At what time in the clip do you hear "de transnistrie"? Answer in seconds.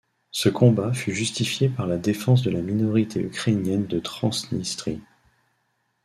3.85-4.99